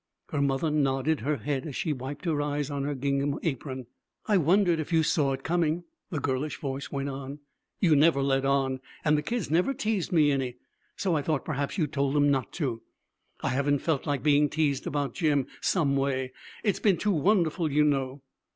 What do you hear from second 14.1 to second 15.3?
being teased about